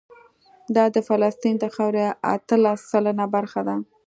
[0.75, 3.75] دا د فلسطین د خاورې اتلس سلنه برخه ده.